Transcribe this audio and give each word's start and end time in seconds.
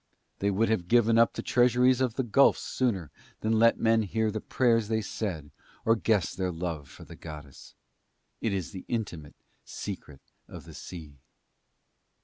They 0.39 0.49
would 0.49 0.67
have 0.69 0.87
given 0.87 1.19
up 1.19 1.33
the 1.33 1.43
treasuries 1.43 2.01
of 2.01 2.15
the 2.15 2.23
gulfs 2.23 2.63
sooner 2.63 3.11
than 3.41 3.59
let 3.59 3.77
men 3.77 4.01
hear 4.01 4.31
the 4.31 4.41
prayers 4.41 4.87
they 4.87 5.01
said 5.03 5.51
or 5.85 5.95
guess 5.95 6.33
their 6.33 6.51
love 6.51 6.89
for 6.89 7.03
the 7.03 7.15
goddess. 7.15 7.75
It 8.41 8.51
is 8.51 8.71
the 8.71 8.83
intimate 8.87 9.35
secret 9.63 10.21
of 10.47 10.63
the 10.65 10.73
sea. 10.73 11.19